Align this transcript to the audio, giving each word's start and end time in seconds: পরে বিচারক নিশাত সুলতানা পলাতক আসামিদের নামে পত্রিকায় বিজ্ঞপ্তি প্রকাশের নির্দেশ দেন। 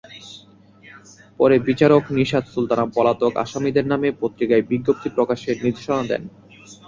পরে 1.39 1.55
বিচারক 1.67 2.03
নিশাত 2.17 2.45
সুলতানা 2.53 2.85
পলাতক 2.95 3.33
আসামিদের 3.43 3.85
নামে 3.91 4.09
পত্রিকায় 4.21 4.67
বিজ্ঞপ্তি 4.69 5.09
প্রকাশের 5.15 5.55
নির্দেশ 5.63 5.87
দেন। 6.09 6.21